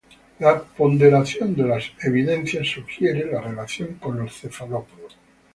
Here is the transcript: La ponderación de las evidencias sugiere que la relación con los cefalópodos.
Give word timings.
La 0.39 0.59
ponderación 0.63 1.53
de 1.55 1.61
las 1.61 1.83
evidencias 2.01 2.67
sugiere 2.67 3.19
que 3.19 3.33
la 3.35 3.41
relación 3.41 3.99
con 4.01 4.17
los 4.17 4.35
cefalópodos. 4.35 5.15